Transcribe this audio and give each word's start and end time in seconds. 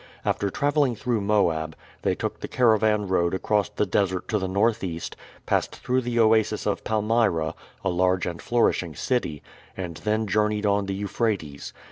After 0.25 0.49
traveling 0.49 0.95
through 0.95 1.21
Moab, 1.21 1.75
they 2.01 2.15
took 2.15 2.39
the 2.39 2.47
caravan 2.47 3.07
road 3.07 3.35
across 3.35 3.69
the 3.69 3.85
desert 3.85 4.27
to 4.29 4.39
the 4.39 4.47
northeast, 4.47 5.15
passed 5.45 5.75
through 5.75 6.01
the 6.01 6.19
oasis 6.19 6.65
of 6.65 6.83
Palmyra, 6.83 7.53
a 7.85 7.89
large 7.91 8.25
and 8.25 8.41
flourishing 8.41 8.95
city, 8.95 9.43
and 9.77 9.97
then 9.97 10.25
journeyed 10.25 10.65
on 10.65 10.87
the 10.87 10.95
Euphrates. 10.95 11.71